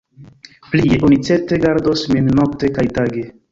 [0.69, 3.27] Plie, oni certe gardos min nokte kaj tage.